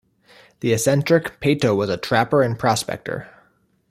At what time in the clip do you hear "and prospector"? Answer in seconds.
2.41-3.29